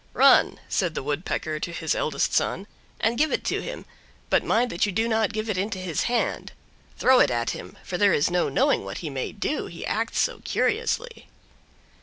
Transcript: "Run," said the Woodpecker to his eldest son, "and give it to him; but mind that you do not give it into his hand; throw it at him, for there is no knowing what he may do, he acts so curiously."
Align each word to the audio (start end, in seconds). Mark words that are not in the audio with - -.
"Run," 0.13 0.59
said 0.67 0.95
the 0.95 1.03
Woodpecker 1.03 1.59
to 1.59 1.71
his 1.71 1.93
eldest 1.93 2.33
son, 2.33 2.65
"and 2.99 3.19
give 3.19 3.31
it 3.31 3.43
to 3.43 3.61
him; 3.61 3.85
but 4.31 4.43
mind 4.43 4.71
that 4.71 4.87
you 4.87 4.91
do 4.91 5.07
not 5.07 5.31
give 5.31 5.47
it 5.47 5.59
into 5.59 5.77
his 5.77 6.05
hand; 6.09 6.53
throw 6.97 7.19
it 7.19 7.29
at 7.29 7.51
him, 7.51 7.77
for 7.83 7.99
there 7.99 8.11
is 8.11 8.31
no 8.31 8.49
knowing 8.49 8.83
what 8.83 8.97
he 9.05 9.11
may 9.11 9.31
do, 9.31 9.67
he 9.67 9.85
acts 9.85 10.17
so 10.17 10.41
curiously." 10.43 11.29